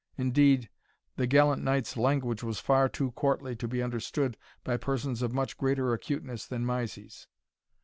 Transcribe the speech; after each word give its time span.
Indeed, 0.17 0.71
the 1.15 1.27
gallant 1.27 1.61
knight's 1.63 1.95
language 1.95 2.41
was 2.41 2.59
far 2.59 2.89
too 2.89 3.11
courtly 3.11 3.55
to 3.57 3.67
be 3.67 3.83
understood 3.83 4.35
by 4.63 4.77
persons 4.77 5.21
of 5.21 5.31
much 5.31 5.57
greater 5.59 5.93
acuteness 5.93 6.47
than 6.47 6.65
Mysie's. 6.65 7.27